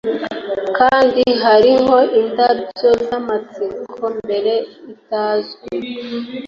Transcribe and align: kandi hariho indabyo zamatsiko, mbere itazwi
kandi 0.77 1.23
hariho 1.43 1.97
indabyo 2.19 2.89
zamatsiko, 3.07 4.01
mbere 4.23 4.53
itazwi 4.93 5.67